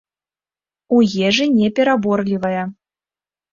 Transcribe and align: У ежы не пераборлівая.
У 0.97 1.01
ежы 1.29 1.45
не 1.59 1.69
пераборлівая. 1.81 2.63